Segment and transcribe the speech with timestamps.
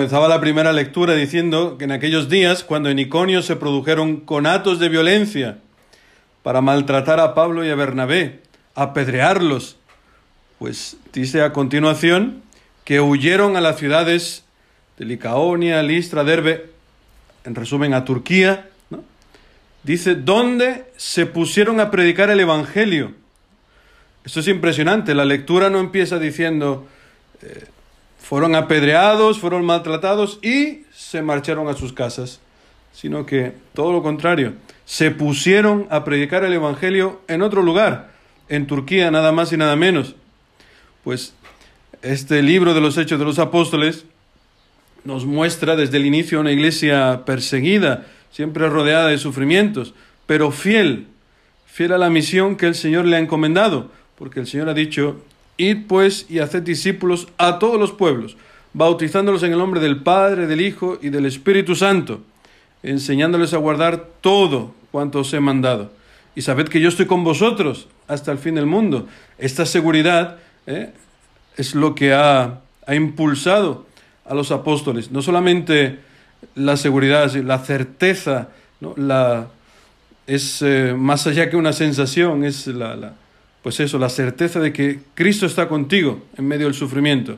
[0.00, 4.78] comenzaba la primera lectura diciendo que en aquellos días, cuando en Iconio se produjeron conatos
[4.78, 5.58] de violencia
[6.42, 8.40] para maltratar a Pablo y a Bernabé,
[8.74, 9.76] apedrearlos,
[10.58, 12.40] pues dice a continuación
[12.84, 14.44] que huyeron a las ciudades
[14.96, 16.70] de Licaonia, Listra, Derbe,
[17.44, 18.70] en resumen a Turquía,
[19.82, 23.12] dice, donde se pusieron a predicar el Evangelio.
[24.24, 26.88] Esto es impresionante, la lectura no empieza diciendo,
[27.42, 27.66] eh,
[28.20, 32.40] fueron apedreados, fueron maltratados y se marcharon a sus casas,
[32.92, 38.10] sino que todo lo contrario, se pusieron a predicar el Evangelio en otro lugar,
[38.48, 40.14] en Turquía, nada más y nada menos.
[41.02, 41.34] Pues
[42.02, 44.04] este libro de los Hechos de los Apóstoles
[45.04, 49.94] nos muestra desde el inicio una iglesia perseguida, siempre rodeada de sufrimientos,
[50.26, 51.06] pero fiel,
[51.66, 55.22] fiel a la misión que el Señor le ha encomendado, porque el Señor ha dicho,
[55.60, 58.36] id pues y haced discípulos a todos los pueblos,
[58.72, 62.20] bautizándolos en el nombre del Padre, del Hijo y del Espíritu Santo,
[62.82, 65.92] enseñándoles a guardar todo cuanto os he mandado.
[66.34, 69.06] Y sabed que yo estoy con vosotros hasta el fin del mundo.
[69.38, 70.92] Esta seguridad ¿eh?
[71.56, 73.86] es lo que ha, ha impulsado
[74.24, 75.10] a los apóstoles.
[75.10, 75.98] No solamente
[76.54, 78.48] la seguridad, la certeza,
[78.80, 78.94] ¿no?
[78.96, 79.48] la,
[80.26, 83.14] es eh, más allá que una sensación, es la, la,
[83.62, 87.36] pues eso, la certeza de que Cristo está contigo en medio del sufrimiento.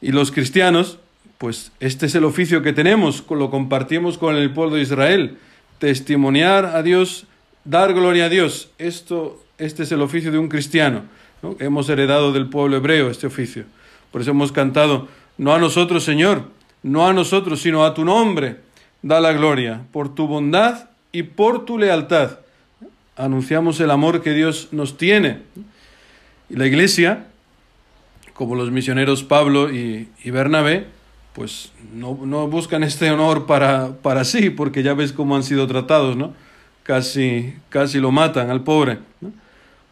[0.00, 0.98] Y los cristianos,
[1.38, 5.38] pues este es el oficio que tenemos, lo compartimos con el pueblo de Israel,
[5.78, 7.26] testimoniar a Dios,
[7.64, 8.70] dar gloria a Dios.
[8.78, 11.02] Esto, este es el oficio de un cristiano.
[11.42, 11.56] ¿no?
[11.58, 13.64] Hemos heredado del pueblo hebreo este oficio.
[14.12, 15.08] Por eso hemos cantado
[15.38, 16.44] no a nosotros, Señor,
[16.82, 18.56] no a nosotros, sino a tu nombre.
[19.02, 22.40] Da la gloria por tu bondad y por tu lealtad.
[23.24, 25.38] Anunciamos el amor que Dios nos tiene.
[26.48, 27.26] Y la iglesia,
[28.32, 30.86] como los misioneros Pablo y, y Bernabé,
[31.34, 35.66] pues no, no, buscan este honor para, para sí, porque ya ves cómo han sido
[35.66, 36.34] tratados, ¿no?
[36.82, 39.32] Casi, casi lo matan al pobre, ¿no?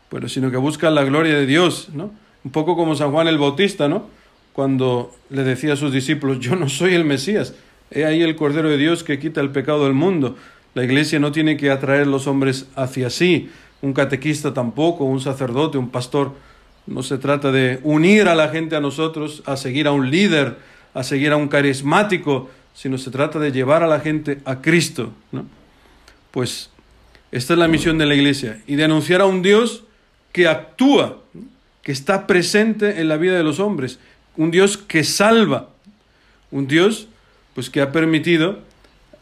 [0.08, 2.10] Pero sino que buscan la gloria de Dios, ¿no?
[2.44, 4.18] Un poco como San Juan el Bautista, ¿no?
[4.58, 7.54] cuando le decía a sus discípulos, yo no soy el Mesías,
[7.92, 10.36] he ahí el Cordero de Dios que quita el pecado del mundo.
[10.78, 13.50] La iglesia no tiene que atraer los hombres hacia sí,
[13.82, 16.36] un catequista tampoco, un sacerdote, un pastor.
[16.86, 20.56] No se trata de unir a la gente a nosotros, a seguir a un líder,
[20.94, 25.12] a seguir a un carismático, sino se trata de llevar a la gente a Cristo.
[26.30, 26.70] Pues
[27.32, 29.82] esta es la misión de la iglesia y de anunciar a un Dios
[30.30, 31.18] que actúa,
[31.82, 33.98] que está presente en la vida de los hombres
[34.36, 35.70] un Dios que salva,
[36.52, 37.08] un Dios
[37.56, 38.67] pues que ha permitido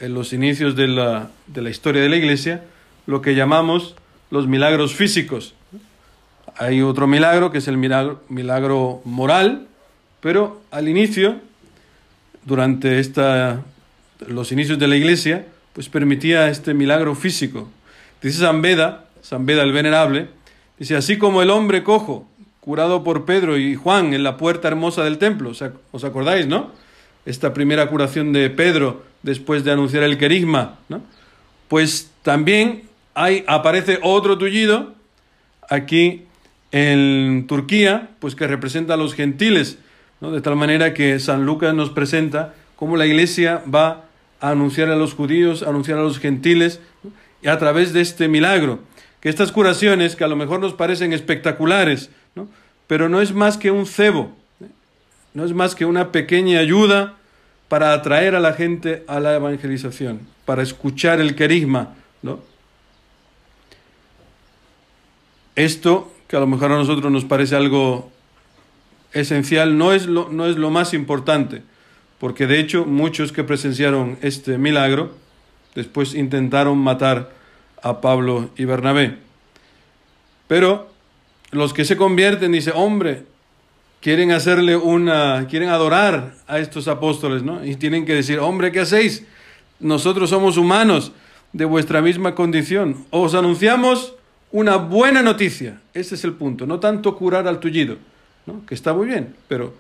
[0.01, 2.63] en los inicios de la, de la historia de la Iglesia
[3.07, 3.95] lo que llamamos
[4.31, 5.55] los milagros físicos.
[6.57, 9.69] Hay otro milagro que es el milagro, milagro moral,
[10.21, 11.37] pero al inicio,
[12.45, 13.63] durante esta,
[14.27, 17.69] los inicios de la Iglesia, pues permitía este milagro físico.
[18.23, 20.29] Dice San Beda, San Beda el Venerable,
[20.79, 22.29] dice, así como el hombre cojo
[22.61, 25.53] curado por Pedro y Juan en la puerta hermosa del templo.
[25.93, 26.73] ¿Os acordáis, no?
[27.25, 30.79] Esta primera curación de Pedro después de anunciar el querigma.
[31.69, 34.95] Pues también hay, aparece otro tullido
[35.69, 36.23] aquí
[36.71, 39.79] en Turquía, pues que representa a los gentiles.
[40.21, 44.05] De tal manera que San Lucas nos presenta cómo la iglesia va
[44.41, 46.81] a anunciar a los judíos, a anunciar a los gentiles,
[47.43, 48.79] y a través de este milagro.
[49.21, 52.11] Que estas curaciones, que a lo mejor nos parecen espectaculares.
[52.87, 54.69] Pero no es más que un cebo, ¿eh?
[55.35, 57.16] no es más que una pequeña ayuda
[57.69, 62.41] para atraer a la gente a la evangelización, para escuchar el querigma, ¿no?
[65.57, 68.11] Esto, que a lo mejor a nosotros nos parece algo
[69.13, 71.63] esencial, no es lo, no es lo más importante,
[72.19, 75.15] porque de hecho muchos que presenciaron este milagro
[75.75, 77.33] después intentaron matar
[77.83, 79.19] a Pablo y Bernabé.
[80.49, 80.91] Pero
[81.51, 83.25] los que se convierten, dice, hombre,
[84.07, 87.65] quieren hacerle una, quieren adorar a estos apóstoles, ¿no?
[87.65, 89.25] Y tienen que decir, hombre, ¿qué hacéis?
[89.81, 91.11] Nosotros somos humanos
[91.53, 93.05] de vuestra misma condición.
[93.11, 94.15] Os anunciamos
[94.53, 95.81] una buena noticia.
[95.93, 96.67] Ese es el punto.
[96.67, 97.97] No tanto curar al tullido,
[98.47, 98.65] ¿no?
[98.65, 99.75] que está muy bien, pero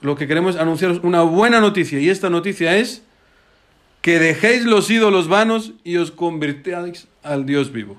[0.00, 2.00] lo que queremos es anunciaros una buena noticia.
[2.00, 3.04] Y esta noticia es
[4.02, 7.98] que dejéis los ídolos vanos y os convirtáis al Dios vivo.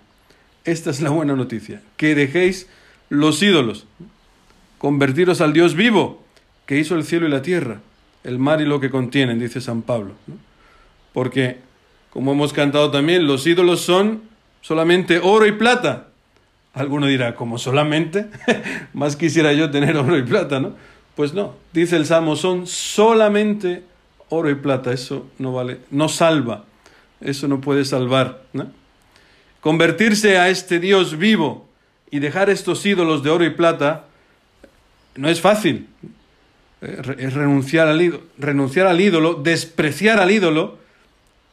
[0.65, 1.81] Esta es la buena noticia.
[1.95, 2.68] Que dejéis
[3.07, 3.88] los ídolos.
[4.81, 6.24] Convertiros al Dios vivo,
[6.66, 7.81] que hizo el cielo y la tierra,
[8.24, 10.16] el mar y lo que contienen, dice San Pablo.
[11.13, 11.60] Porque,
[12.10, 14.24] como hemos cantado también, los ídolos son
[14.62, 16.07] solamente oro y plata.
[16.74, 18.25] Alguno dirá, ¿como solamente?
[18.94, 20.74] Más quisiera yo tener oro y plata, ¿no?
[21.16, 23.83] Pues no, dice el Salmo, son solamente
[24.30, 26.66] oro y plata, eso no vale, no salva,
[27.19, 28.45] eso no puede salvar.
[29.60, 31.69] Convertirse a este Dios vivo
[32.10, 34.07] y dejar estos ídolos de oro y plata
[35.16, 35.88] no es fácil.
[36.81, 40.78] Eh, es renunciar al, ídolo, renunciar al ídolo, despreciar al ídolo,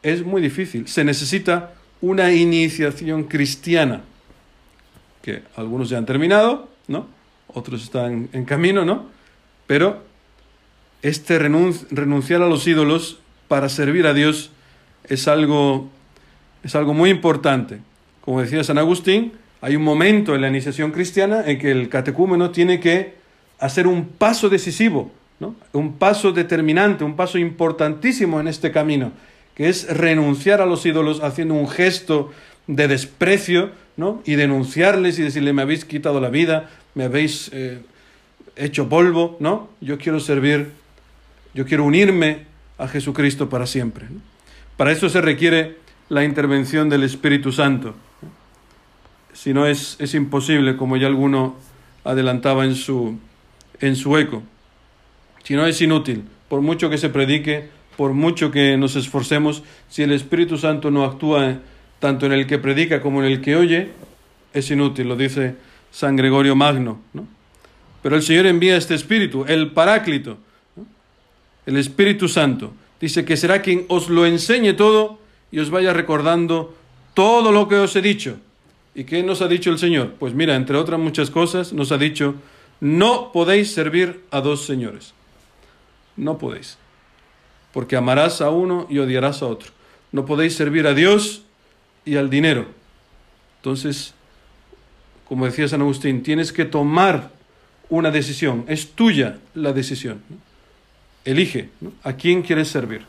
[0.01, 0.87] es muy difícil.
[0.87, 4.01] Se necesita una iniciación cristiana,
[5.21, 7.07] que algunos ya han terminado, ¿no?
[7.47, 9.07] Otros están en camino, ¿no?
[9.67, 10.03] Pero
[11.01, 14.51] este renunciar a los ídolos para servir a Dios
[15.05, 15.89] es algo,
[16.63, 17.79] es algo muy importante.
[18.21, 22.51] Como decía San Agustín, hay un momento en la iniciación cristiana en que el catecúmeno
[22.51, 23.18] tiene que
[23.59, 25.55] hacer un paso decisivo, ¿no?
[25.73, 29.11] un paso determinante, un paso importantísimo en este camino,
[29.55, 32.31] que es renunciar a los ídolos haciendo un gesto
[32.67, 34.21] de desprecio ¿no?
[34.25, 37.81] y denunciarles y decirle me habéis quitado la vida, me habéis eh,
[38.55, 39.69] hecho polvo, ¿no?
[39.81, 40.71] Yo quiero servir,
[41.53, 42.45] yo quiero unirme
[42.77, 44.07] a Jesucristo para siempre.
[44.77, 45.77] Para eso se requiere
[46.09, 47.95] la intervención del Espíritu Santo.
[49.33, 51.55] Si no es, es imposible, como ya alguno
[52.03, 53.19] adelantaba en su,
[53.79, 54.43] en su eco.
[55.43, 60.03] Si no es inútil, por mucho que se predique, por mucho que nos esforcemos, si
[60.03, 61.59] el Espíritu Santo no actúa
[61.99, 63.89] tanto en el que predica como en el que oye,
[64.53, 65.55] es inútil, lo dice
[65.91, 66.99] San Gregorio Magno.
[67.13, 67.27] ¿no?
[68.01, 70.37] Pero el Señor envía este Espíritu, el Paráclito,
[71.65, 72.73] el Espíritu Santo.
[72.99, 75.19] Dice que será quien os lo enseñe todo
[75.51, 76.75] y os vaya recordando
[77.13, 78.37] todo lo que os he dicho.
[78.95, 80.15] ¿Y qué nos ha dicho el Señor?
[80.19, 82.35] Pues mira, entre otras muchas cosas, nos ha dicho,
[82.79, 85.13] no podéis servir a dos señores.
[86.15, 86.77] No podéis.
[87.73, 89.71] Porque amarás a uno y odiarás a otro.
[90.11, 91.43] No podéis servir a Dios
[92.05, 92.67] y al dinero.
[93.57, 94.13] Entonces,
[95.27, 97.31] como decía San Agustín, tienes que tomar
[97.89, 98.65] una decisión.
[98.67, 100.23] Es tuya la decisión.
[101.25, 101.69] Elige
[102.03, 103.05] a quién quieres servir.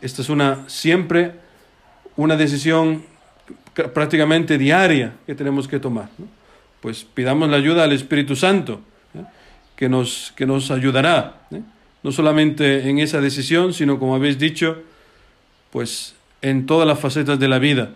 [0.00, 1.42] Esta es una siempre
[2.16, 3.04] una decisión
[3.94, 6.08] prácticamente diaria que tenemos que tomar.
[6.82, 8.82] Pues pidamos la ayuda al Espíritu Santo,
[9.14, 9.22] ¿eh?
[9.76, 11.62] que, nos, que nos ayudará, ¿eh?
[12.02, 14.82] no solamente en esa decisión, sino como habéis dicho,
[15.70, 17.94] pues en todas las facetas de la vida.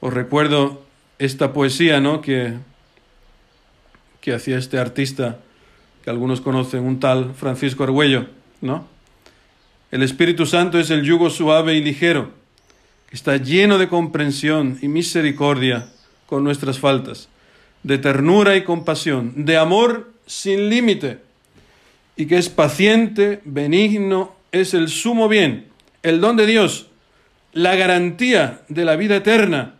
[0.00, 0.82] Os recuerdo
[1.20, 2.20] esta poesía ¿no?
[2.20, 2.54] que,
[4.20, 5.38] que hacía este artista
[6.02, 8.26] que algunos conocen, un tal Francisco Argüello,
[8.60, 8.86] ¿no?
[9.90, 12.30] El Espíritu Santo es el yugo suave y ligero,
[13.08, 15.88] que está lleno de comprensión y misericordia
[16.26, 17.28] con nuestras faltas,
[17.82, 21.18] de ternura y compasión, de amor sin límite,
[22.16, 25.66] y que es paciente, benigno, es el sumo bien,
[26.02, 26.88] el don de Dios,
[27.52, 29.74] la garantía de la vida eterna.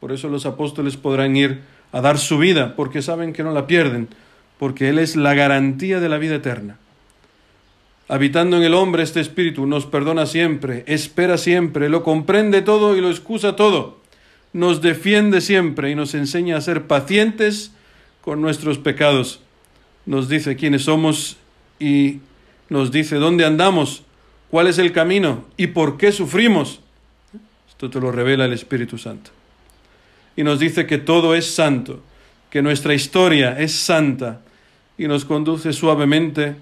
[0.00, 1.60] Por eso los apóstoles podrán ir
[1.92, 4.08] a dar su vida, porque saben que no la pierden,
[4.58, 6.78] porque Él es la garantía de la vida eterna.
[8.08, 13.00] Habitando en el hombre este espíritu, nos perdona siempre, espera siempre, lo comprende todo y
[13.00, 14.00] lo excusa todo,
[14.54, 17.72] nos defiende siempre y nos enseña a ser pacientes
[18.22, 19.40] con nuestros pecados.
[20.06, 21.36] Nos dice quiénes somos
[21.78, 22.20] y
[22.70, 24.04] nos dice dónde andamos,
[24.50, 26.80] cuál es el camino y por qué sufrimos.
[27.68, 29.32] Esto te lo revela el Espíritu Santo.
[30.36, 32.00] Y nos dice que todo es santo,
[32.48, 34.40] que nuestra historia es santa
[34.96, 36.54] y nos conduce suavemente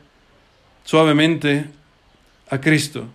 [0.84, 1.66] suavemente
[2.50, 3.06] a Cristo.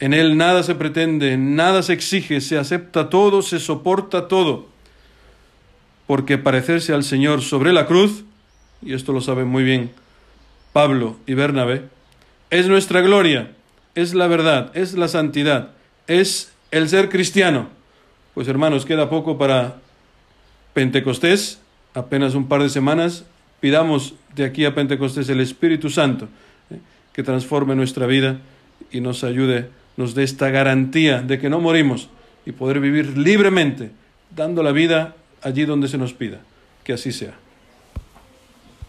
[0.00, 4.66] En Él nada se pretende, nada se exige, se acepta todo, se soporta todo.
[6.06, 8.24] Porque parecerse al Señor sobre la cruz,
[8.80, 9.90] y esto lo saben muy bien
[10.72, 11.84] Pablo y Bernabé,
[12.50, 13.52] es nuestra gloria,
[13.94, 15.70] es la verdad, es la santidad,
[16.06, 17.68] es el ser cristiano.
[18.34, 19.78] Pues hermanos, queda poco para
[20.74, 21.60] Pentecostés,
[21.94, 23.24] apenas un par de semanas,
[23.60, 26.28] Pidamos de aquí a Pentecostés el Espíritu Santo
[26.70, 26.78] ¿eh?
[27.12, 28.38] que transforme nuestra vida
[28.92, 32.08] y nos ayude, nos dé esta garantía de que no morimos
[32.46, 33.90] y poder vivir libremente,
[34.34, 36.38] dando la vida allí donde se nos pida.
[36.84, 37.34] Que así sea.